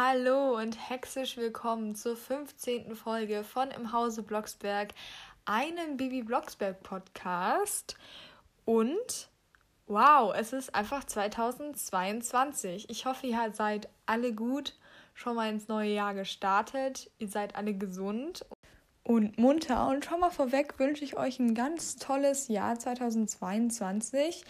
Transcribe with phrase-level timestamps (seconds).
[0.00, 2.94] Hallo und hexisch willkommen zur 15.
[2.94, 4.94] Folge von Im Hause Blocksberg,
[5.44, 7.96] einem Bibi Blocksberg Podcast.
[8.64, 9.28] Und
[9.88, 12.88] wow, es ist einfach 2022.
[12.88, 14.78] Ich hoffe, ihr seid alle gut
[15.14, 17.10] schon mal ins neue Jahr gestartet.
[17.18, 18.46] Ihr seid alle gesund
[19.02, 19.88] und munter.
[19.88, 24.44] Und schon mal vorweg wünsche ich euch ein ganz tolles Jahr 2022.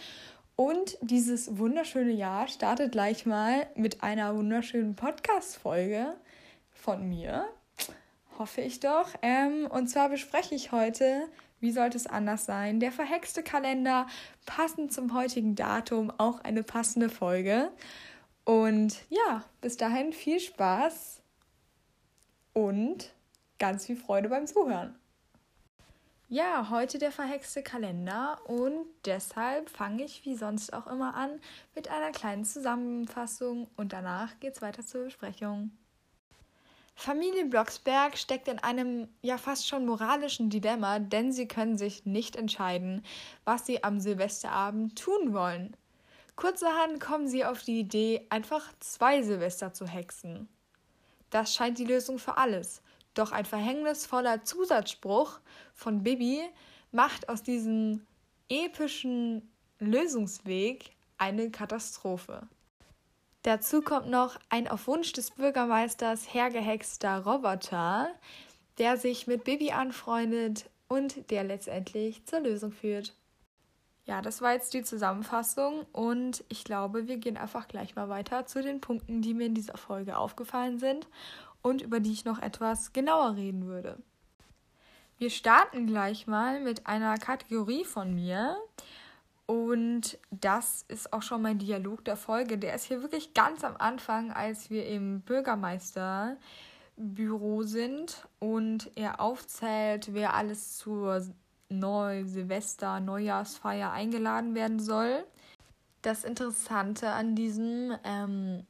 [0.59, 6.17] Und dieses wunderschöne Jahr startet gleich mal mit einer wunderschönen Podcast-Folge
[6.73, 7.45] von mir.
[8.37, 9.07] Hoffe ich doch.
[9.21, 11.29] Ähm, und zwar bespreche ich heute,
[11.61, 14.05] wie sollte es anders sein, der verhexte Kalender,
[14.45, 17.71] passend zum heutigen Datum, auch eine passende Folge.
[18.43, 21.21] Und ja, bis dahin viel Spaß
[22.51, 23.13] und
[23.59, 24.99] ganz viel Freude beim Zuhören.
[26.31, 31.41] Ja, heute der verhexte Kalender und deshalb fange ich wie sonst auch immer an
[31.73, 35.71] mit einer kleinen Zusammenfassung und danach geht's weiter zur Besprechung.
[36.93, 42.35] Familie Blocksberg steckt in einem ja fast schon moralischen Dilemma, denn sie können sich nicht
[42.35, 43.03] entscheiden,
[43.43, 45.75] was sie am Silvesterabend tun wollen.
[46.35, 50.47] Kurzerhand kommen sie auf die Idee, einfach zwei Silvester zu hexen.
[51.31, 52.83] Das scheint die Lösung für alles.
[53.19, 55.41] Doch ein verhängnisvoller Zusatzspruch
[55.73, 56.39] von Bibi
[56.93, 58.07] macht aus diesem
[58.47, 62.47] epischen Lösungsweg eine Katastrophe.
[63.41, 68.07] Dazu kommt noch ein auf Wunsch des Bürgermeisters hergehexter Roboter,
[68.77, 73.13] der sich mit Bibi anfreundet und der letztendlich zur Lösung führt.
[74.05, 78.45] Ja, das war jetzt die Zusammenfassung und ich glaube, wir gehen einfach gleich mal weiter
[78.45, 81.05] zu den Punkten, die mir in dieser Folge aufgefallen sind
[81.61, 83.97] und über die ich noch etwas genauer reden würde.
[85.19, 88.55] Wir starten gleich mal mit einer Kategorie von mir.
[89.45, 92.57] Und das ist auch schon mein Dialog der Folge.
[92.57, 100.13] Der ist hier wirklich ganz am Anfang, als wir im Bürgermeisterbüro sind und er aufzählt,
[100.13, 101.25] wer alles zur
[101.67, 105.23] Neu Silvester Neujahrsfeier eingeladen werden soll.
[106.01, 108.65] Das Interessante an diesem ähm,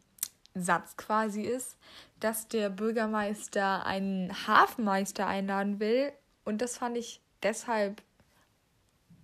[0.56, 1.77] Satz quasi ist,
[2.19, 6.12] dass der Bürgermeister einen Hafenmeister einladen will.
[6.46, 8.02] Und das fand ich deshalb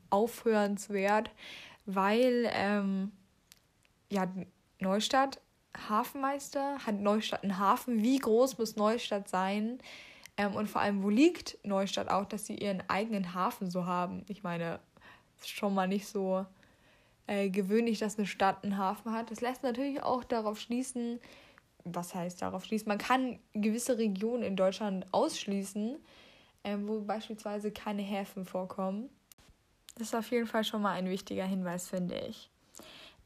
[0.09, 1.31] aufhörenswert,
[1.85, 3.11] weil ähm,
[4.09, 4.27] ja,
[4.79, 5.41] Neustadt
[5.89, 8.01] Hafenmeister hat Neustadt einen Hafen.
[8.01, 9.79] Wie groß muss Neustadt sein?
[10.37, 14.23] Ähm, und vor allem, wo liegt Neustadt auch, dass sie ihren eigenen Hafen so haben?
[14.27, 14.79] Ich meine,
[15.39, 16.45] ist schon mal nicht so
[17.27, 19.31] äh, gewöhnlich, dass eine Stadt einen Hafen hat.
[19.31, 21.19] Das lässt natürlich auch darauf schließen,
[21.85, 22.89] was heißt darauf schließen?
[22.89, 25.97] Man kann gewisse Regionen in Deutschland ausschließen,
[26.63, 29.09] ähm, wo beispielsweise keine Häfen vorkommen.
[29.97, 32.49] Das ist auf jeden Fall schon mal ein wichtiger Hinweis, finde ich.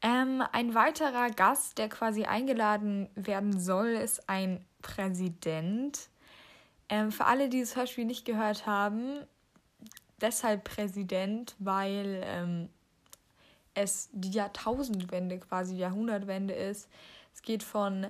[0.02, 6.08] Ähm, ein weiterer Gast, der quasi eingeladen werden soll, ist ein Präsident.
[6.88, 9.26] Ähm, für alle, die das Hörspiel nicht gehört haben,
[10.20, 12.68] deshalb Präsident, weil ähm,
[13.74, 16.88] es die Jahrtausendwende, quasi Jahrhundertwende ist.
[17.34, 18.06] Es geht von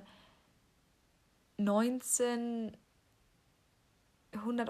[1.61, 2.73] 1900,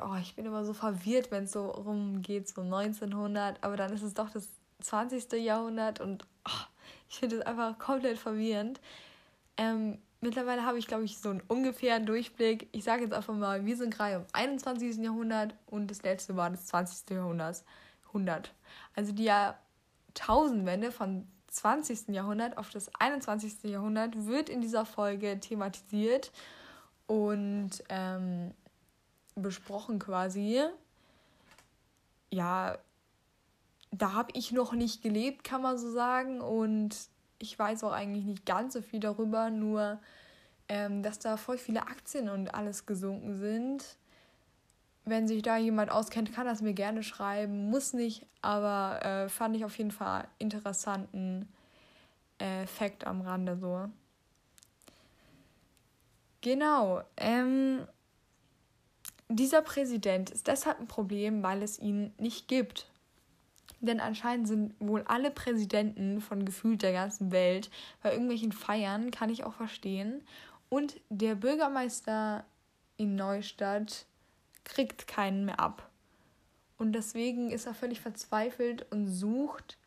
[0.03, 4.03] oh, ich bin immer so verwirrt, wenn es so rumgeht, so 1900, aber dann ist
[4.03, 4.49] es doch das
[4.81, 5.33] 20.
[5.33, 6.65] Jahrhundert und oh,
[7.09, 8.81] ich finde es einfach komplett verwirrend.
[9.57, 12.69] Ähm, mittlerweile habe ich, glaube ich, so einen ungefähren Durchblick.
[12.73, 14.97] Ich sage jetzt einfach mal, wir sind gerade im 21.
[14.99, 17.11] Jahrhundert und das letzte war das 20.
[17.11, 17.63] Jahrhundert.
[18.09, 18.53] 100.
[18.95, 22.09] Also die Jahrtausendwende von 20.
[22.09, 23.65] Jahrhundert auf das 21.
[23.65, 26.33] Jahrhundert wird in dieser Folge thematisiert
[27.11, 28.55] und ähm,
[29.35, 30.63] besprochen quasi.
[32.31, 32.79] Ja,
[33.91, 36.41] da habe ich noch nicht gelebt, kann man so sagen.
[36.41, 36.97] Und
[37.41, 39.99] ich weiß auch eigentlich nicht ganz so viel darüber, nur
[40.69, 43.97] ähm, dass da voll viele Aktien und alles gesunken sind.
[45.05, 47.71] Wenn sich da jemand auskennt, kann das mir gerne schreiben.
[47.71, 51.49] Muss nicht, aber äh, fand ich auf jeden Fall interessanten
[52.39, 53.91] äh, Fact am Rande so.
[56.41, 57.03] Genau.
[57.17, 57.87] Ähm,
[59.29, 62.87] dieser Präsident ist deshalb ein Problem, weil es ihn nicht gibt.
[63.81, 67.71] Denn anscheinend sind wohl alle Präsidenten von gefühlt der ganzen Welt
[68.03, 70.23] bei irgendwelchen Feiern, kann ich auch verstehen.
[70.69, 72.45] Und der Bürgermeister
[72.97, 74.07] in Neustadt
[74.65, 75.89] kriegt keinen mehr ab.
[76.77, 79.79] Und deswegen ist er völlig verzweifelt und sucht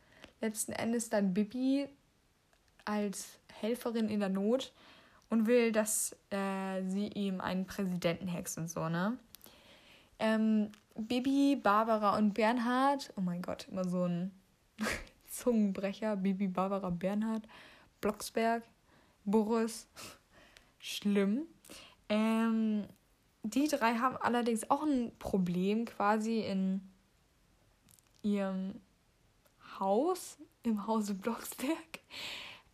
[0.41, 1.87] letzten Endes dann Bibi
[2.85, 4.73] als Helferin in der Not
[5.33, 9.17] und will, dass äh, sie ihm einen Präsidenten hext und so, ne?
[10.19, 14.31] Ähm, Bibi, Barbara und Bernhard, oh mein Gott, immer so ein
[15.27, 17.47] Zungenbrecher, Bibi, Barbara, Bernhard,
[17.99, 18.61] Blocksberg,
[19.25, 19.87] Boris,
[20.77, 21.47] schlimm.
[22.09, 22.85] Ähm,
[23.41, 26.79] die drei haben allerdings auch ein Problem quasi in
[28.21, 28.79] ihrem
[29.79, 32.01] Haus, im Hause Blocksberg,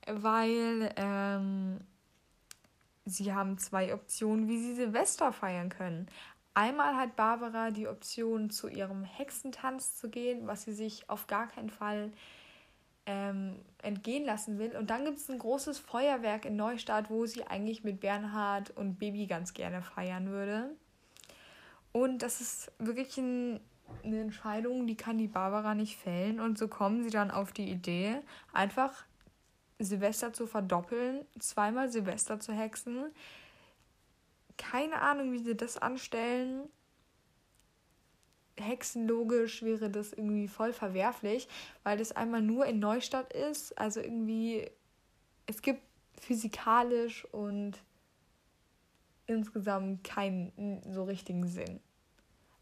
[0.07, 1.79] weil ähm,
[3.09, 6.07] sie haben zwei Optionen, wie sie Silvester feiern können.
[6.53, 11.47] Einmal hat Barbara die Option, zu ihrem Hexentanz zu gehen, was sie sich auf gar
[11.47, 12.11] keinen Fall
[13.05, 14.75] ähm, entgehen lassen will.
[14.75, 18.99] Und dann gibt es ein großes Feuerwerk in Neustadt, wo sie eigentlich mit Bernhard und
[18.99, 20.75] Baby ganz gerne feiern würde.
[21.91, 23.59] Und das ist wirklich ein,
[24.03, 26.39] eine Entscheidung, die kann die Barbara nicht fällen.
[26.39, 28.19] Und so kommen sie dann auf die Idee,
[28.53, 29.05] einfach
[29.79, 33.05] Silvester zu verdoppeln, zweimal Silvester zu hexen.
[34.57, 36.67] Keine Ahnung, wie sie das anstellen.
[38.57, 41.47] Hexenlogisch wäre das irgendwie voll verwerflich,
[41.83, 43.77] weil das einmal nur in Neustadt ist.
[43.77, 44.69] Also irgendwie,
[45.45, 45.81] es gibt
[46.19, 47.81] physikalisch und
[49.27, 51.79] insgesamt keinen so richtigen Sinn.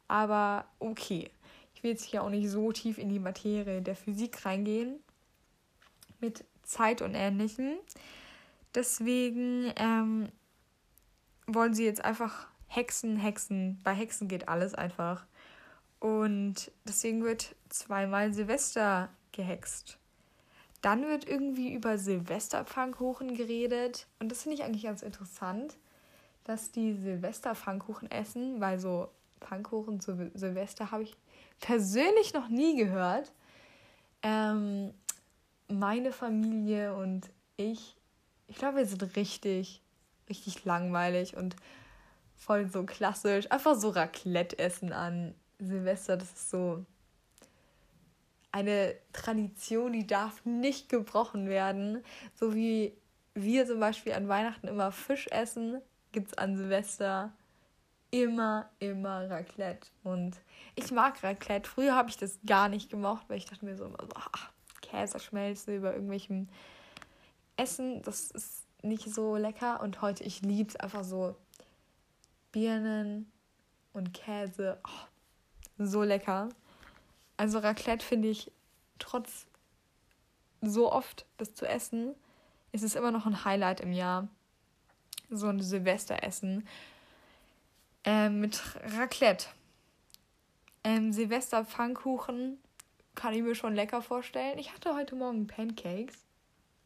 [0.08, 1.32] Aber okay,
[1.74, 5.00] ich will jetzt hier auch nicht so tief in die Materie der Physik reingehen
[6.20, 7.78] mit Zeit und Ähnlichem.
[8.76, 10.30] Deswegen ähm,
[11.48, 13.80] wollen sie jetzt einfach Hexen, Hexen.
[13.84, 15.26] Bei Hexen geht alles einfach.
[16.00, 19.98] Und deswegen wird zweimal Silvester gehext.
[20.82, 24.06] Dann wird irgendwie über Silvesterpfannkuchen geredet.
[24.20, 25.76] Und das finde ich eigentlich ganz interessant,
[26.44, 29.10] dass die Silvesterpfannkuchen essen, weil so
[29.42, 31.16] Pfannkuchen zu Silvester habe ich
[31.60, 33.32] persönlich noch nie gehört.
[34.22, 34.94] Ähm,
[35.80, 37.96] meine Familie und ich,
[38.48, 39.82] ich glaube, wir sind richtig,
[40.30, 41.56] richtig langweilig und
[42.36, 43.50] voll so klassisch.
[43.52, 46.86] Einfach so Raclette essen an Silvester, das ist so
[48.52, 52.04] eine Tradition, die darf nicht gebrochen werden.
[52.34, 52.98] So wie
[53.34, 55.82] wir zum Beispiel an Weihnachten immer Fisch essen,
[56.12, 57.34] gibt es an Silvester
[58.10, 59.90] immer, immer Raclette.
[60.04, 60.38] Und
[60.76, 61.70] ich mag Raclette.
[61.70, 64.52] Früher habe ich das gar nicht gemocht, weil ich dachte mir so, ach,
[64.82, 66.48] Käseschmelze über irgendwelchem
[67.56, 69.82] Essen, das ist nicht so lecker.
[69.82, 71.36] Und heute, ich liebe es einfach so.
[72.52, 73.32] Birnen
[73.94, 76.50] und Käse, oh, so lecker.
[77.36, 78.52] Also Raclette finde ich
[79.00, 79.46] trotz
[80.62, 82.16] so oft das zu essen,
[82.72, 84.28] ist es immer noch ein Highlight im Jahr.
[85.30, 86.68] So ein Silvesteressen.
[88.04, 88.62] Ähm, mit
[88.98, 89.48] Raclette.
[90.84, 92.58] Ähm, Silvester Pfannkuchen
[93.18, 94.60] kann ich mir schon lecker vorstellen.
[94.60, 96.24] Ich hatte heute Morgen Pancakes.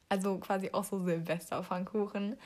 [0.10, 2.38] Also quasi auch so Silvester Pfannkuchen.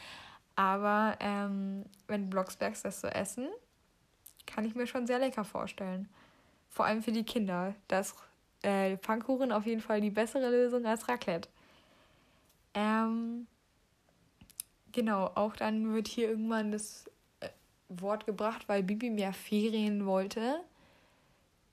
[0.56, 3.48] Aber ähm, wenn Blocksbergs das so essen,
[4.48, 6.10] kann ich mir schon sehr lecker vorstellen.
[6.70, 7.76] Vor allem für die Kinder.
[7.88, 8.16] Das
[8.64, 11.48] äh, Pfannkuchen auf jeden Fall die bessere Lösung als Raclette.
[12.74, 13.46] Ähm,
[14.92, 17.10] genau, auch dann wird hier irgendwann das
[17.88, 20.60] Wort gebracht, weil Bibi mehr Ferien wollte,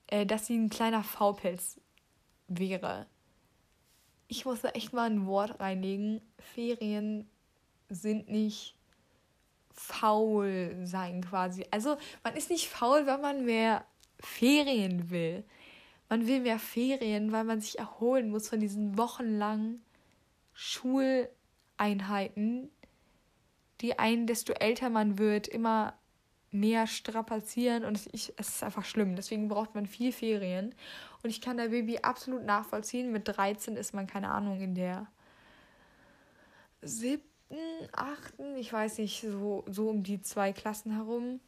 [0.07, 1.79] äh, dass sie ein kleiner Faupelz
[2.59, 3.07] wäre.
[4.27, 6.21] Ich muss da echt mal ein Wort reinlegen.
[6.39, 7.29] Ferien
[7.89, 8.75] sind nicht
[9.73, 11.65] faul sein quasi.
[11.71, 13.85] Also man ist nicht faul, wenn man mehr
[14.19, 15.43] Ferien will.
[16.09, 19.83] Man will mehr Ferien, weil man sich erholen muss von diesen wochenlangen
[20.53, 22.69] Schuleinheiten,
[23.81, 25.97] die einen, desto älter man wird, immer
[26.51, 29.15] mehr strapazieren und ich, es ist einfach schlimm.
[29.15, 30.75] Deswegen braucht man viel Ferien.
[31.23, 33.11] Und ich kann der Baby absolut nachvollziehen.
[33.11, 35.07] Mit 13 ist man, keine Ahnung, in der
[36.81, 37.57] siebten,
[37.93, 41.39] achten, ich weiß nicht, so, so um die zwei Klassen herum.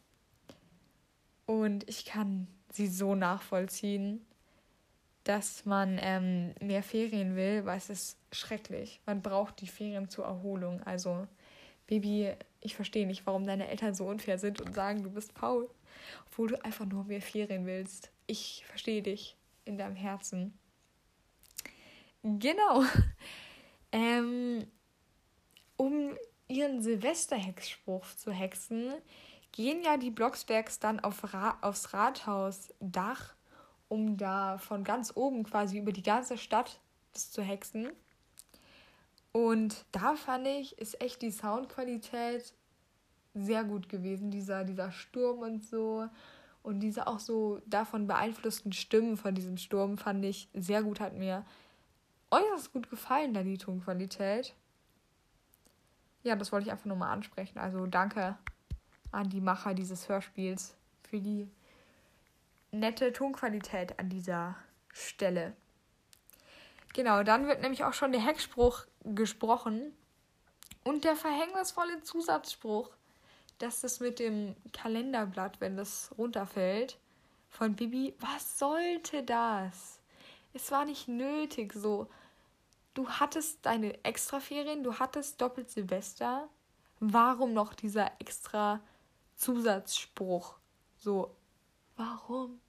[1.45, 4.25] Und ich kann sie so nachvollziehen,
[5.25, 9.01] dass man ähm, mehr Ferien will, weil es ist schrecklich.
[9.05, 10.81] Man braucht die Ferien zur Erholung.
[10.83, 11.27] Also,
[11.87, 12.33] Baby
[12.65, 15.69] ich verstehe nicht, warum deine Eltern so unfair sind und sagen, du bist faul,
[16.27, 18.09] obwohl du einfach nur mehr Ferien willst.
[18.27, 19.34] Ich verstehe dich
[19.65, 20.57] in deinem Herzen.
[22.23, 22.83] Genau.
[23.91, 24.67] Ähm,
[25.77, 26.17] um
[26.49, 28.93] ihren Silvesterhexspruch zu hexen,
[29.53, 33.35] gehen ja die Blocksbergs dann auf Ra aufs Rathausdach,
[33.87, 36.81] um da von ganz oben quasi über die ganze Stadt
[37.13, 37.89] das zu hexen.
[39.31, 42.53] Und da fand ich, ist echt die Soundqualität
[43.33, 44.31] sehr gut gewesen.
[44.31, 46.07] Dieser, dieser Sturm und so.
[46.65, 51.13] Und diese auch so davon beeinflussten Stimmen von diesem Sturm fand ich sehr gut, hat
[51.13, 51.45] mir
[52.31, 54.55] äußerst gut gefallen, da die Tonqualität.
[56.23, 57.59] Ja, das wollte ich einfach nur mal ansprechen.
[57.59, 58.35] Also danke
[59.11, 61.47] an die Macher dieses Hörspiels für die
[62.71, 64.55] nette Tonqualität an dieser
[64.91, 65.55] Stelle.
[66.95, 69.93] Genau, dann wird nämlich auch schon der Hexspruch gesprochen.
[70.83, 72.89] Und der verhängnisvolle Zusatzspruch,
[73.57, 76.97] dass das mit dem Kalenderblatt, wenn das runterfällt,
[77.49, 79.99] von Bibi, was sollte das?
[80.53, 82.07] Es war nicht nötig so.
[82.93, 86.49] Du hattest deine Extraferien, du hattest doppelt Silvester.
[86.99, 88.81] Warum noch dieser extra
[89.35, 90.55] Zusatzspruch?
[90.97, 91.35] So,
[91.97, 92.59] warum?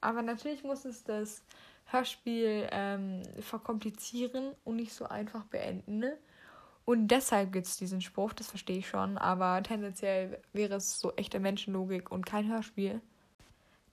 [0.00, 1.42] Aber natürlich muss es das
[1.86, 5.98] Hörspiel ähm, verkomplizieren und nicht so einfach beenden.
[5.98, 6.18] Ne?
[6.84, 11.12] Und deshalb gibt es diesen Spruch, das verstehe ich schon, aber tendenziell wäre es so
[11.12, 13.00] echte Menschenlogik und kein Hörspiel.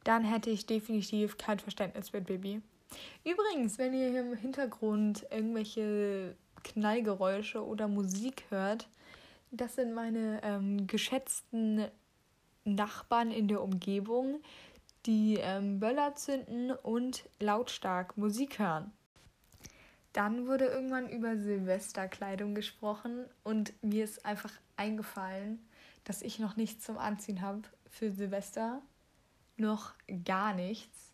[0.03, 2.61] Dann hätte ich definitiv kein Verständnis für Baby.
[3.23, 8.87] Übrigens, wenn ihr im Hintergrund irgendwelche Knallgeräusche oder Musik hört,
[9.51, 11.85] das sind meine ähm, geschätzten
[12.63, 14.41] Nachbarn in der Umgebung,
[15.05, 18.91] die ähm, Böller zünden und lautstark Musik hören.
[20.13, 25.59] Dann wurde irgendwann über Silvesterkleidung gesprochen und mir ist einfach eingefallen,
[26.03, 28.81] dass ich noch nichts zum Anziehen habe für Silvester.
[29.57, 29.93] Noch
[30.25, 31.13] gar nichts.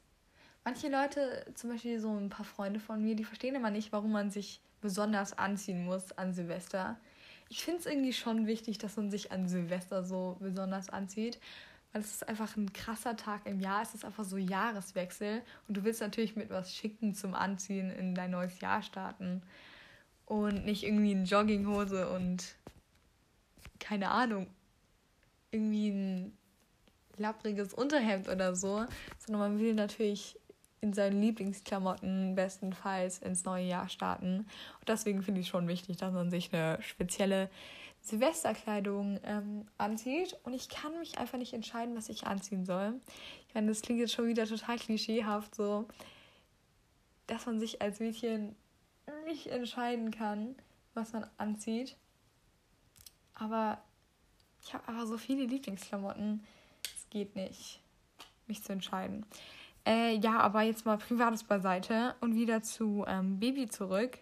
[0.63, 4.11] Manche Leute, zum Beispiel so ein paar Freunde von mir, die verstehen immer nicht, warum
[4.11, 6.97] man sich besonders anziehen muss an Silvester.
[7.49, 11.39] Ich finde es irgendwie schon wichtig, dass man sich an Silvester so besonders anzieht,
[11.95, 13.81] weil es ist einfach ein krasser Tag im Jahr.
[13.81, 18.13] Es ist einfach so Jahreswechsel und du willst natürlich mit was Schicken zum Anziehen in
[18.13, 19.41] dein neues Jahr starten
[20.25, 22.55] und nicht irgendwie eine Jogginghose und
[23.79, 24.47] keine Ahnung,
[25.51, 26.37] irgendwie ein
[27.15, 28.85] lappriges Unterhemd oder so,
[29.25, 30.37] sondern man will natürlich
[30.81, 34.39] in seinen Lieblingsklamotten bestenfalls ins neue Jahr starten.
[34.79, 37.49] Und deswegen finde ich schon wichtig, dass man sich eine spezielle
[38.05, 40.37] Silvesterkleidung ähm, anzieht.
[40.43, 42.99] Und ich kann mich einfach nicht entscheiden, was ich anziehen soll.
[43.47, 45.87] Ich meine, das klingt jetzt schon wieder total klischeehaft, so,
[47.27, 48.55] dass man sich als Mädchen
[49.25, 50.55] nicht entscheiden kann,
[50.93, 51.95] was man anzieht.
[53.33, 53.79] Aber
[54.63, 56.43] ich habe aber so viele Lieblingsklamotten.
[56.95, 57.81] Es geht nicht,
[58.47, 59.25] mich zu entscheiden.
[59.85, 64.17] Äh, ja, aber jetzt mal Privates beiseite und wieder zu ähm, Baby zurück.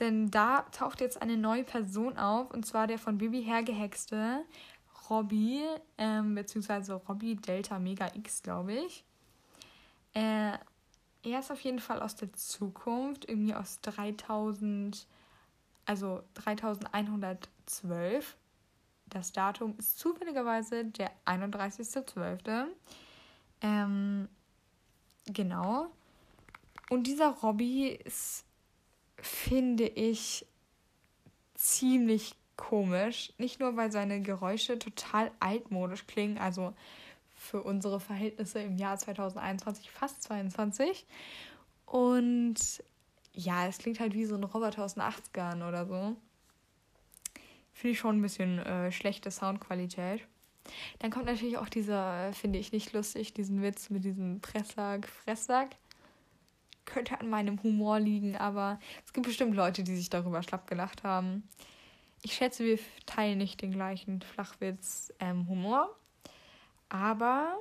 [0.00, 4.44] Denn da taucht jetzt eine neue Person auf, und zwar der von Baby hergehexte
[5.08, 5.62] Robbie,
[5.98, 9.04] ähm, beziehungsweise Robbie Delta Mega X, glaube ich.
[10.14, 10.58] Äh,
[11.22, 15.06] er ist auf jeden Fall aus der Zukunft, irgendwie aus 3000,
[15.86, 18.36] also 3112.
[19.06, 22.66] Das Datum ist zufälligerweise der 31.12.
[23.60, 24.28] Ähm,
[25.26, 25.86] Genau.
[26.90, 28.44] Und dieser Robby ist,
[29.20, 30.46] finde ich,
[31.54, 33.32] ziemlich komisch.
[33.38, 36.74] Nicht nur, weil seine Geräusche total altmodisch klingen, also
[37.34, 41.06] für unsere Verhältnisse im Jahr 2021, fast 22.
[41.86, 42.82] Und
[43.32, 46.16] ja, es klingt halt wie so ein Roboter aus den 80ern oder so.
[47.72, 50.26] Finde ich schon ein bisschen äh, schlechte Soundqualität.
[51.00, 55.70] Dann kommt natürlich auch dieser, finde ich nicht lustig, diesen Witz mit diesem Presssack, Fresssack.
[56.84, 61.02] Könnte an meinem Humor liegen, aber es gibt bestimmt Leute, die sich darüber schlapp gelacht
[61.02, 61.48] haben.
[62.22, 65.84] Ich schätze, wir teilen nicht den gleichen Flachwitz-Humor.
[65.84, 65.90] Ähm,
[66.88, 67.56] aber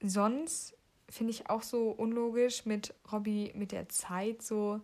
[0.00, 0.76] sonst
[1.08, 4.80] finde ich auch so unlogisch mit Robbie mit der Zeit so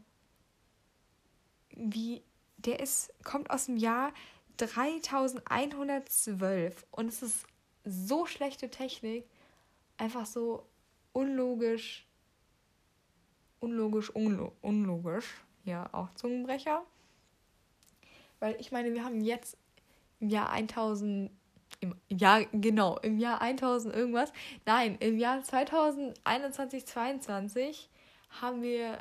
[1.71, 2.25] wie
[2.57, 4.13] der ist kommt aus dem Jahr
[4.57, 7.47] 3112 und es ist
[7.85, 9.27] so schlechte Technik,
[9.99, 10.67] einfach so
[11.13, 12.07] unlogisch,
[13.65, 15.27] unlogisch, unlo unlogisch,
[15.65, 16.83] ja, auch Zungenbrecher.
[18.41, 19.57] Weil ich meine, wir haben jetzt
[20.21, 21.31] im Jahr 1000,
[21.81, 24.33] im Jahr, genau, im Jahr 1000 irgendwas,
[24.67, 27.91] nein, im Jahr 2021, 2022
[28.41, 28.99] haben wir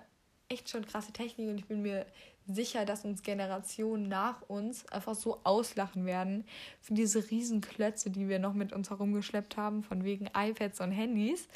[0.49, 2.05] echt schon krasse Technik und ich bin mir
[2.47, 6.45] sicher, dass uns Generationen nach uns einfach so auslachen werden
[6.81, 11.47] für diese Riesenklötze, die wir noch mit uns herumgeschleppt haben, von wegen iPads und Handys.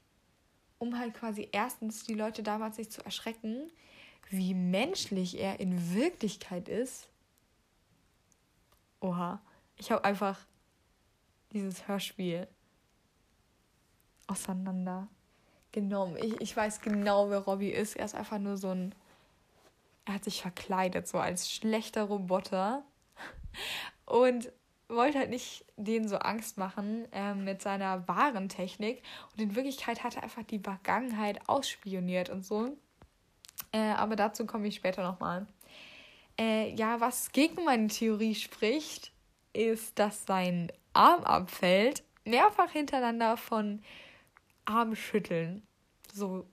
[0.79, 3.71] um halt quasi erstens die Leute damals nicht zu erschrecken,
[4.31, 7.09] wie menschlich er in Wirklichkeit ist.
[9.01, 9.41] Oha,
[9.77, 10.39] ich habe einfach
[11.53, 12.47] dieses Hörspiel
[14.27, 16.17] auseinandergenommen.
[16.19, 17.97] Ich, ich weiß genau, wer Robbie ist.
[17.97, 18.95] Er ist einfach nur so ein.
[20.09, 22.83] Er hat sich verkleidet, so als schlechter Roboter.
[24.07, 24.50] Und
[24.88, 29.03] wollte halt nicht denen so Angst machen äh, mit seiner wahren Technik.
[29.33, 32.75] Und in Wirklichkeit hat er einfach die Vergangenheit ausspioniert und so.
[33.73, 35.47] Äh, aber dazu komme ich später nochmal.
[36.41, 39.12] Äh, ja, was gegen meine Theorie spricht,
[39.53, 43.83] ist, dass sein Arm abfällt, mehrfach hintereinander von
[44.65, 45.67] Armschütteln.
[46.15, 46.47] So,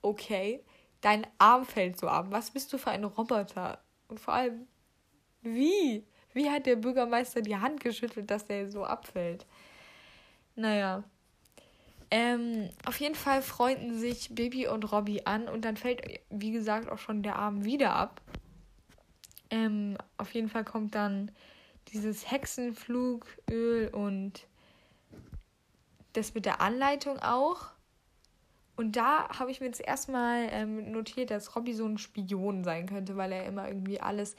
[0.00, 0.62] okay,
[1.00, 2.26] dein Arm fällt so ab.
[2.30, 3.78] Was bist du für ein Roboter?
[4.08, 4.66] Und vor allem,
[5.42, 6.04] wie?
[6.32, 9.46] Wie hat der Bürgermeister die Hand geschüttelt, dass der so abfällt?
[10.54, 11.04] Naja.
[12.10, 16.88] Ähm, auf jeden Fall freunden sich Bibi und Robby an und dann fällt, wie gesagt,
[16.88, 18.22] auch schon der Arm wieder ab.
[19.50, 21.30] Ähm, auf jeden Fall kommt dann
[21.92, 24.46] dieses Hexenflugöl und
[26.14, 27.70] das mit der Anleitung auch.
[28.78, 32.86] Und da habe ich mir jetzt erstmal ähm, notiert, dass Robby so ein Spion sein
[32.86, 34.36] könnte, weil er immer irgendwie alles.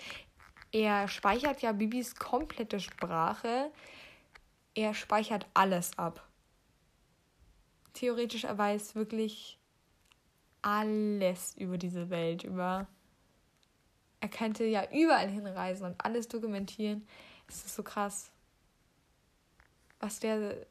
[0.71, 3.69] Er speichert ja Bibis komplette Sprache.
[4.75, 6.25] Er speichert alles ab.
[7.91, 9.59] Theoretisch, er weiß wirklich
[10.61, 12.87] alles über diese Welt, über
[14.21, 17.05] er könnte ja überall hinreisen und alles dokumentieren.
[17.49, 18.31] Es ist so krass.
[19.99, 20.65] Was der.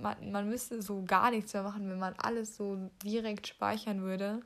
[0.00, 4.40] Man, man müsste so gar nichts mehr machen, wenn man alles so direkt speichern würde.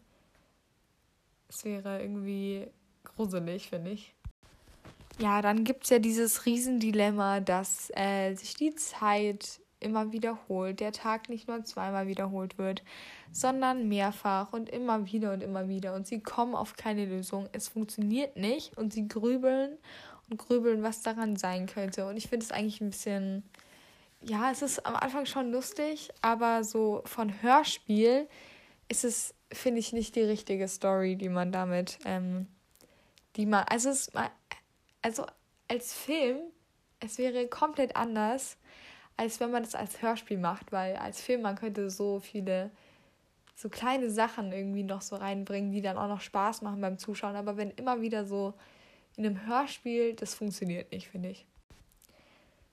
[1.48, 2.68] Es wäre irgendwie
[3.04, 4.14] gruselig, finde ich.
[5.18, 10.92] Ja, dann gibt es ja dieses Riesendilemma, dass äh, sich die Zeit immer wiederholt, der
[10.92, 12.82] Tag nicht nur zweimal wiederholt wird,
[13.32, 15.94] sondern mehrfach und immer wieder und immer wieder.
[15.94, 17.48] Und sie kommen auf keine Lösung.
[17.52, 19.78] Es funktioniert nicht und sie grübeln
[20.28, 22.06] und grübeln, was daran sein könnte.
[22.06, 23.42] Und ich finde es eigentlich ein bisschen,
[24.22, 28.28] ja, es ist am Anfang schon lustig, aber so von Hörspiel
[28.88, 32.46] ist es, finde ich, nicht die richtige Story, die man damit, ähm,
[33.36, 34.10] die man, also es,
[35.02, 35.26] also
[35.68, 36.38] als Film,
[37.00, 38.58] es wäre komplett anders
[39.20, 42.70] als wenn man das als Hörspiel macht, weil als Film man könnte so viele
[43.54, 47.36] so kleine Sachen irgendwie noch so reinbringen, die dann auch noch Spaß machen beim Zuschauen.
[47.36, 48.54] Aber wenn immer wieder so
[49.18, 51.44] in einem Hörspiel, das funktioniert nicht, finde ich.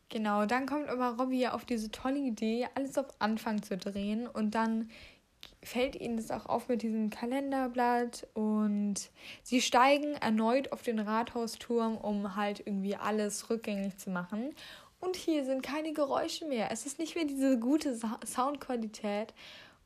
[0.09, 4.55] Genau, dann kommt aber Robbie auf diese tolle Idee, alles auf Anfang zu drehen und
[4.55, 4.89] dann
[5.61, 8.95] fällt ihnen das auch auf mit diesem Kalenderblatt und
[9.43, 14.53] sie steigen erneut auf den Rathausturm, um halt irgendwie alles rückgängig zu machen.
[14.99, 16.71] Und hier sind keine Geräusche mehr.
[16.71, 19.33] Es ist nicht mehr diese gute Soundqualität.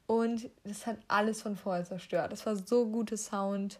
[0.07, 2.31] Und das hat alles von vorher zerstört.
[2.31, 3.79] Es war so gute Sound,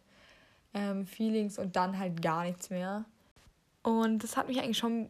[0.73, 3.06] ähm, Feelings und dann halt gar nichts mehr.
[3.84, 5.10] Und das hat mich eigentlich schon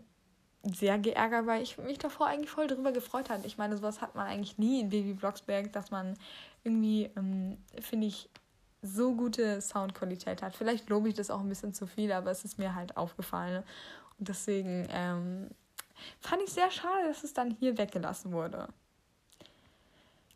[0.63, 3.47] sehr geärgert, weil ich mich davor eigentlich voll drüber gefreut hatte.
[3.47, 6.15] Ich meine, sowas hat man eigentlich nie in Baby Blocksberg, dass man
[6.63, 8.29] irgendwie, ähm, finde ich,
[8.83, 10.55] so gute Soundqualität hat.
[10.55, 13.63] Vielleicht lobe ich das auch ein bisschen zu viel, aber es ist mir halt aufgefallen.
[14.17, 15.49] Und deswegen ähm,
[16.19, 18.67] Fand ich sehr schade, dass es dann hier weggelassen wurde.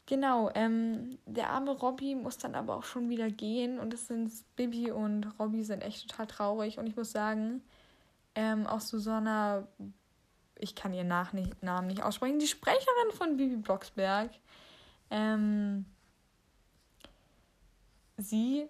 [0.08, 4.32] Genau, ähm, der arme Robby muss dann aber auch schon wieder gehen und es sind
[4.56, 7.64] Bibi und Robby sind echt total traurig und ich muss sagen,
[8.36, 9.68] ähm, auch Susanna,
[10.60, 14.32] ich kann ihren Nach nicht, Namen nicht aussprechen, die Sprecherin von Bibi Blocksberg,
[15.10, 15.86] ähm,
[18.18, 18.68] sie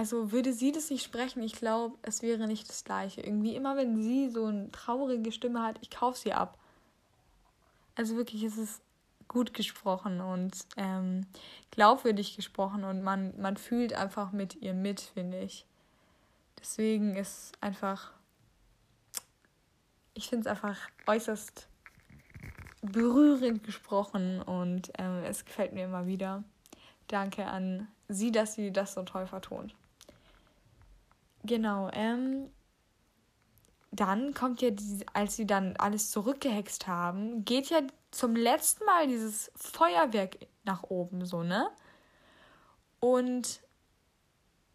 [0.00, 3.20] also würde sie das nicht sprechen, ich glaube, es wäre nicht das gleiche.
[3.20, 6.56] Irgendwie immer, wenn sie so eine traurige Stimme hat, ich kaufe sie ab.
[7.96, 8.80] Also wirklich, es ist
[9.28, 11.26] gut gesprochen und ähm,
[11.70, 15.66] glaubwürdig gesprochen und man, man fühlt einfach mit ihr mit, finde ich.
[16.58, 18.12] Deswegen ist einfach,
[20.14, 21.68] ich finde es einfach äußerst
[22.82, 26.44] berührend gesprochen und ähm, es gefällt mir immer wieder.
[27.08, 29.74] Danke an sie, dass sie das so toll vertont.
[31.42, 32.50] Genau, ähm,
[33.92, 39.06] dann kommt ja, die, als sie dann alles zurückgehext haben, geht ja zum letzten Mal
[39.08, 41.68] dieses Feuerwerk nach oben, so, ne?
[43.00, 43.60] Und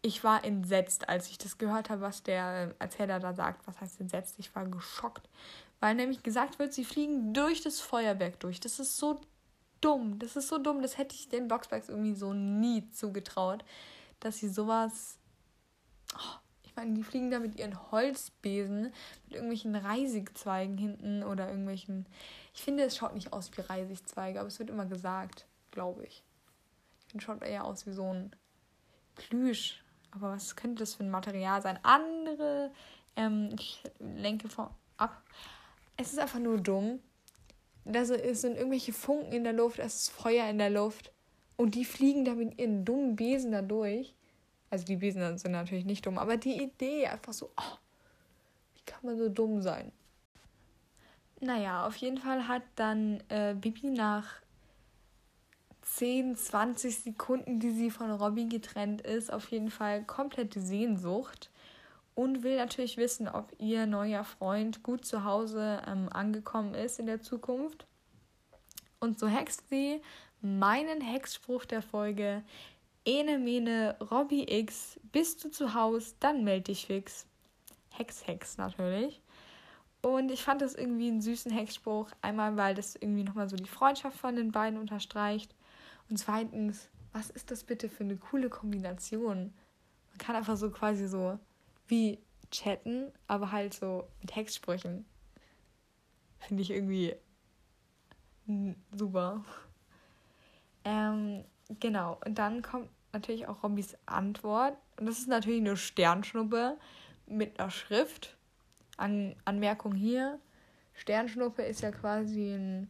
[0.06, 3.66] ich war entsetzt, als ich das gehört habe, was der Erzähler da sagt.
[3.66, 4.36] Was heißt entsetzt?
[4.38, 5.28] Ich war geschockt.
[5.80, 8.60] Weil nämlich gesagt wird, sie fliegen durch das Feuerwerk durch.
[8.60, 9.20] Das ist so
[9.80, 10.18] dumm.
[10.18, 10.82] Das ist so dumm.
[10.82, 13.64] Das hätte ich den Boxbergs irgendwie so nie zugetraut,
[14.20, 15.18] dass sie sowas.
[16.14, 16.38] Oh,
[16.76, 18.92] meine, die fliegen da mit ihren Holzbesen,
[19.24, 22.06] mit irgendwelchen Reisigzweigen hinten oder irgendwelchen.
[22.54, 26.22] Ich finde, es schaut nicht aus wie Reisigzweige, aber es wird immer gesagt, glaube ich.
[27.00, 28.30] Ich finde, es schaut eher aus wie so ein
[29.14, 29.82] Plüsch.
[30.16, 31.78] Aber was könnte das für ein Material sein?
[31.82, 32.70] Andere,
[33.16, 35.22] ähm, ich lenke von ab.
[35.96, 37.00] Es ist einfach nur dumm.
[37.84, 41.12] da sind irgendwelche Funken in der Luft, es ist Feuer in der Luft.
[41.56, 44.14] Und die fliegen da mit ihren dummen Besen da durch.
[44.70, 47.76] Also die Besen sind natürlich nicht dumm, aber die Idee einfach so, oh,
[48.74, 49.92] wie kann man so dumm sein?
[51.40, 54.40] Naja, auf jeden Fall hat dann äh, Bibi nach
[55.96, 61.50] 10, 20 Sekunden, die sie von Robby getrennt ist, auf jeden Fall komplette Sehnsucht
[62.14, 67.06] und will natürlich wissen, ob ihr neuer Freund gut zu Hause ähm, angekommen ist in
[67.06, 67.86] der Zukunft.
[69.00, 70.02] Und so hext sie
[70.42, 72.42] meinen Hexspruch der Folge:
[73.06, 77.24] Ene Mene Robby X, bist du zu Hause, dann meld dich fix.
[77.94, 79.22] Hex, Hex natürlich.
[80.02, 82.10] Und ich fand das irgendwie einen süßen Hexspruch.
[82.20, 85.54] Einmal, weil das irgendwie nochmal so die Freundschaft von den beiden unterstreicht.
[86.08, 89.54] Und zweitens, was ist das bitte für eine coole Kombination?
[90.08, 91.38] Man kann einfach so quasi so
[91.88, 92.18] wie
[92.50, 95.04] chatten, aber halt so mit Hexsprüchen.
[96.38, 97.16] Finde ich irgendwie
[98.92, 99.44] super.
[100.84, 101.44] Ähm,
[101.80, 104.76] genau, und dann kommt natürlich auch Robbys Antwort.
[104.98, 106.78] Und das ist natürlich eine Sternschnuppe
[107.26, 108.36] mit einer Schrift.
[108.96, 110.38] An Anmerkung hier:
[110.94, 112.88] Sternschnuppe ist ja quasi ein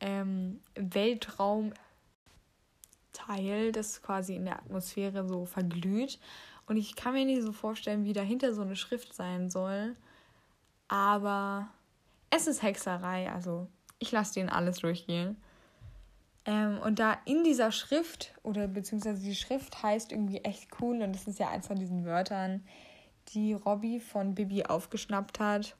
[0.00, 0.60] ähm,
[3.12, 6.18] Weltraumteil, das quasi in der Atmosphäre so verglüht.
[6.66, 9.96] Und ich kann mir nicht so vorstellen, wie dahinter so eine Schrift sein soll.
[10.88, 11.68] Aber
[12.30, 13.66] es ist Hexerei, also
[13.98, 15.36] ich lasse denen alles durchgehen.
[16.44, 21.12] Ähm, und da in dieser Schrift, oder beziehungsweise die Schrift heißt irgendwie echt cool, und
[21.12, 22.64] das ist ja eins von diesen Wörtern,
[23.28, 25.76] die Robby von Bibi aufgeschnappt hat,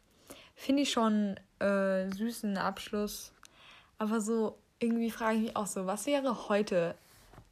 [0.55, 3.33] finde ich schon äh, süßen Abschluss.
[3.99, 6.95] Aber so irgendwie frage ich mich auch so, was wäre heute?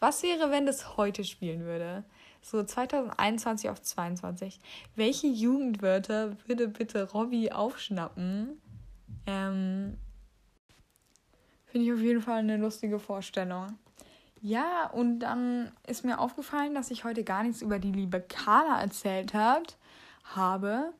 [0.01, 2.05] Was wäre, wenn das heute spielen würde?
[2.43, 4.59] So 2021 auf 22.
[4.97, 8.61] Welche Jugendwörter würde bitte Robby aufschnappen?
[9.27, 9.99] Ähm,
[11.67, 13.79] Finde ich auf jeden Fall eine lustige Vorstellung.
[14.41, 18.81] Ja, und dann ist mir aufgefallen, dass ich heute gar nichts über die liebe Carla
[18.81, 19.77] erzählt hat,
[20.25, 20.95] habe.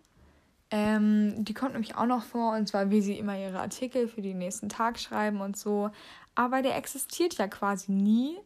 [0.71, 4.21] Ähm, die kommt nämlich auch noch vor, und zwar wie sie immer ihre Artikel für
[4.21, 5.91] den nächsten Tag schreiben und so.
[6.35, 8.37] Aber der existiert ja quasi nie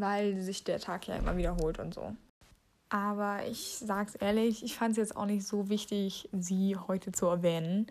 [0.00, 2.14] weil sich der Tag ja immer wiederholt und so.
[2.88, 7.26] Aber ich sag's ehrlich, ich fand es jetzt auch nicht so wichtig, sie heute zu
[7.26, 7.86] erwähnen.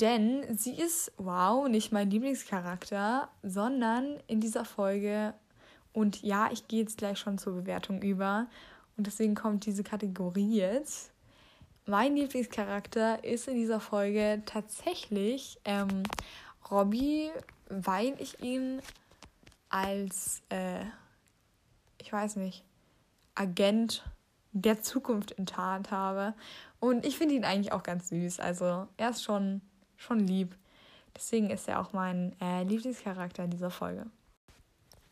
[0.00, 5.34] Denn sie ist, wow, nicht mein Lieblingscharakter, sondern in dieser Folge,
[5.92, 8.46] und ja, ich gehe jetzt gleich schon zur Bewertung über,
[8.96, 11.12] und deswegen kommt diese Kategorie jetzt.
[11.86, 16.04] Mein Lieblingscharakter ist in dieser Folge tatsächlich ähm,
[16.70, 17.30] Robbie,
[17.68, 18.80] weil ich ihn
[19.68, 20.84] als äh,
[22.02, 22.64] ich weiß nicht,
[23.34, 24.04] Agent
[24.52, 26.34] der Zukunft enttarnt habe.
[26.80, 28.40] Und ich finde ihn eigentlich auch ganz süß.
[28.40, 29.62] Also er ist schon,
[29.96, 30.56] schon lieb.
[31.16, 34.06] Deswegen ist er auch mein äh, Lieblingscharakter in dieser Folge.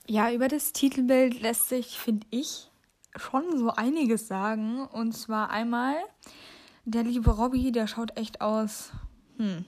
[0.07, 2.71] Ja, über das Titelbild lässt sich, finde ich,
[3.17, 4.85] schon so einiges sagen.
[4.87, 5.95] Und zwar einmal,
[6.85, 8.91] der liebe Robby, der schaut echt aus.
[9.37, 9.65] Hm.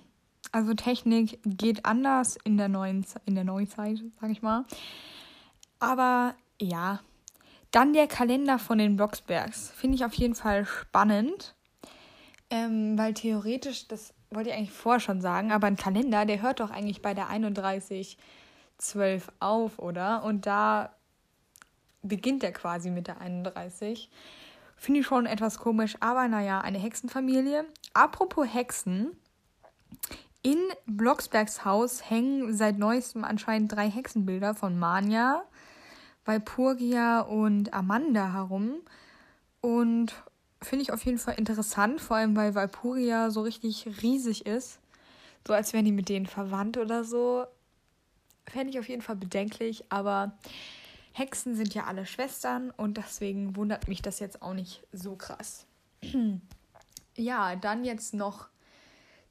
[0.51, 4.65] Also Technik geht anders in der neuen in der Neuzeit, sag ich mal.
[5.79, 7.01] Aber ja,
[7.73, 9.71] dann der Kalender von den Blocksbergs.
[9.71, 11.55] Finde ich auf jeden Fall spannend.
[12.51, 16.61] Ähm, weil theoretisch, das wollte ich eigentlich vorher schon sagen, aber ein Kalender, der hört
[16.61, 20.23] doch eigentlich bei der 3112 auf, oder?
[20.23, 20.95] Und da
[22.03, 24.11] beginnt er quasi mit der 31.
[24.77, 27.65] Finde ich schon etwas komisch, aber naja, eine Hexenfamilie.
[27.95, 29.17] Apropos Hexen.
[30.43, 35.45] In Blocksbergs Haus hängen seit neuestem anscheinend drei Hexenbilder von Manja,
[36.25, 38.81] Walpurgia und Amanda herum.
[39.61, 40.15] Und
[40.61, 44.81] finde ich auf jeden Fall interessant, vor allem weil Walpurgia so richtig riesig ist.
[45.47, 47.47] So als wären die mit denen verwandt oder so.
[48.47, 50.37] Fände ich auf jeden Fall bedenklich, aber
[51.13, 55.67] Hexen sind ja alle Schwestern und deswegen wundert mich das jetzt auch nicht so krass.
[57.17, 58.49] ja, dann jetzt noch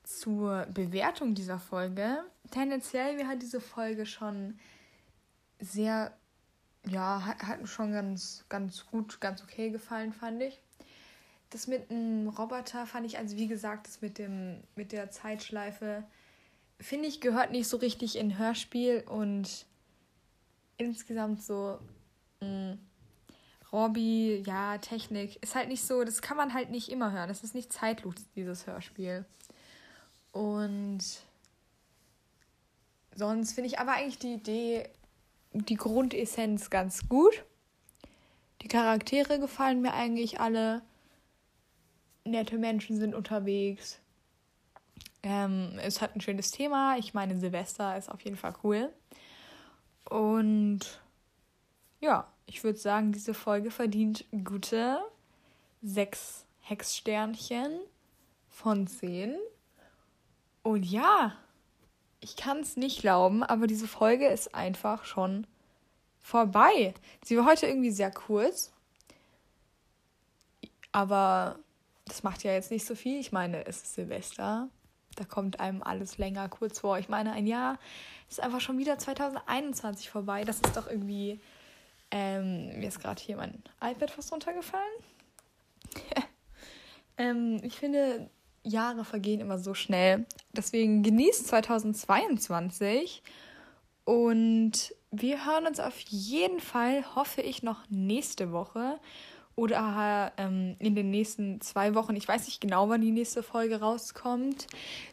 [0.04, 2.24] zur Bewertung dieser Folge.
[2.52, 4.60] Tendenziell mir hat diese Folge schon
[5.60, 6.14] sehr
[6.88, 10.60] ja, hat, mir schon ganz, ganz gut, ganz okay gefallen, fand ich.
[11.50, 16.04] Das mit dem Roboter fand ich, also wie gesagt, das mit, dem, mit der Zeitschleife,
[16.80, 19.66] finde ich, gehört nicht so richtig in Hörspiel und
[20.78, 21.78] insgesamt so,
[22.40, 22.74] mm,
[23.72, 27.30] Robby, ja, Technik, ist halt nicht so, das kann man halt nicht immer hören.
[27.30, 29.26] Das ist nicht zeitlos, dieses Hörspiel.
[30.32, 31.00] Und
[33.16, 34.90] sonst finde ich aber eigentlich die Idee
[35.54, 37.44] die Grundessenz ganz gut.
[38.62, 40.82] Die Charaktere gefallen mir eigentlich alle.
[42.24, 44.00] Nette Menschen sind unterwegs.
[45.24, 46.98] Ähm, es hat ein schönes Thema.
[46.98, 48.92] Ich meine, Silvester ist auf jeden Fall cool.
[50.10, 51.02] Und
[52.00, 55.00] ja, ich würde sagen, diese Folge verdient gute
[55.82, 57.80] sechs Hexsternchen
[58.50, 59.36] von zehn.
[60.64, 61.36] Und ja,
[62.22, 65.48] ich kann es nicht glauben, aber diese Folge ist einfach schon
[66.22, 66.94] vorbei.
[67.24, 68.72] Sie war heute irgendwie sehr kurz.
[70.92, 71.58] Aber
[72.06, 73.20] das macht ja jetzt nicht so viel.
[73.20, 74.70] Ich meine, es ist Silvester.
[75.16, 77.00] Da kommt einem alles länger kurz vor.
[77.00, 77.80] Ich meine, ein Jahr
[78.30, 80.44] ist einfach schon wieder 2021 vorbei.
[80.44, 81.40] Das ist doch irgendwie.
[82.12, 84.84] Ähm, mir ist gerade hier mein iPad fast runtergefallen.
[87.18, 88.30] ähm, ich finde,
[88.64, 90.26] Jahre vergehen immer so schnell.
[90.54, 93.24] Deswegen genießt 2022
[94.06, 99.00] und wir hören uns auf jeden Fall, hoffe ich, noch nächste Woche
[99.56, 102.16] oder ähm, in den nächsten zwei Wochen.
[102.16, 104.68] Ich weiß nicht genau, wann die nächste Folge rauskommt.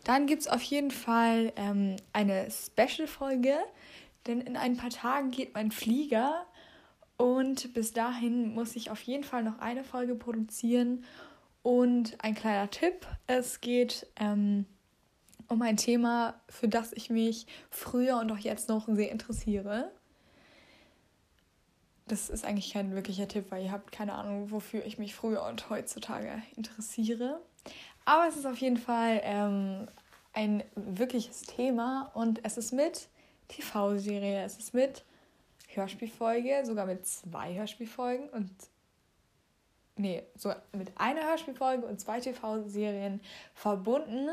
[0.05, 3.55] Dann gibt es auf jeden Fall ähm, eine Special-Folge,
[4.27, 6.47] denn in ein paar Tagen geht mein Flieger
[7.17, 11.05] und bis dahin muss ich auf jeden Fall noch eine Folge produzieren.
[11.69, 14.65] Und ein kleiner Tipp, es geht ähm,
[15.49, 19.93] um ein Thema, für das ich mich früher und auch jetzt noch sehr interessiere.
[22.07, 25.45] Das ist eigentlich kein wirklicher Tipp, weil ihr habt keine Ahnung, wofür ich mich früher
[25.45, 27.39] und heutzutage interessiere.
[28.07, 29.89] Aber es ist auf jeden Fall ähm,
[30.33, 33.09] ein wirkliches Thema und es ist mit
[33.49, 35.05] TV-Serie, es ist mit
[35.75, 38.51] Hörspielfolge, sogar mit zwei Hörspielfolgen und
[39.99, 43.21] nee, so mit einer Hörspielfolge und zwei TV-Serien
[43.55, 44.29] verbunden.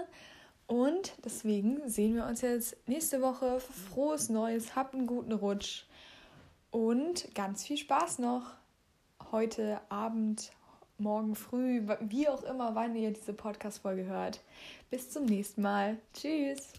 [0.68, 3.60] Und deswegen sehen wir uns jetzt nächste Woche.
[3.60, 5.84] Frohes Neues, habt einen guten Rutsch
[6.72, 8.52] und ganz viel Spaß noch
[9.32, 10.52] heute Abend,
[10.98, 14.42] morgen früh, wie auch immer, wann ihr diese Podcast-Folge hört.
[14.90, 15.98] Bis zum nächsten Mal.
[16.14, 16.74] Tschüss.